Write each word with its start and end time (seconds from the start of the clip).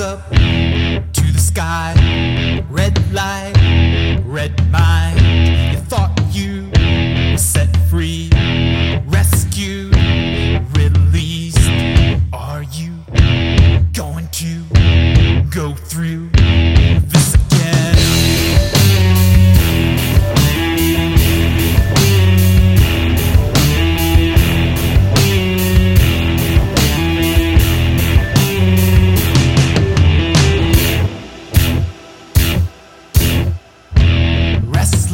up 0.00 0.28
to 0.30 1.32
the 1.32 1.38
sky. 1.38 2.64
Red 2.70 3.12
light. 3.12 3.61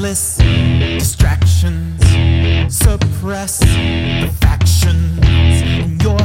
endless 0.09 0.39
distractions 0.99 2.03
suppress 2.75 3.59
the 3.59 4.31
factions. 4.41 5.19
In 5.63 6.01
your 6.01 6.18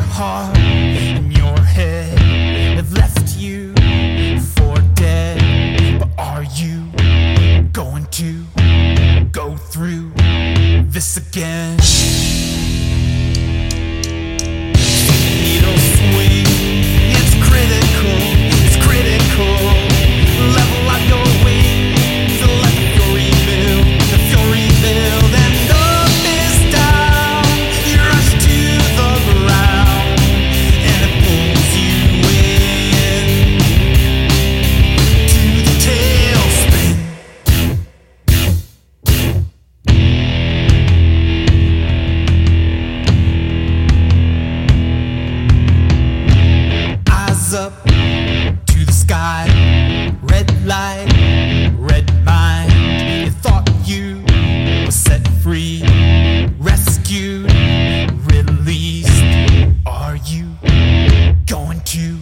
going 61.54 61.80
to 61.82 62.18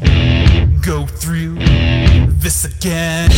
go 0.82 1.06
through 1.06 1.56
this 2.42 2.66
again. 2.66 3.32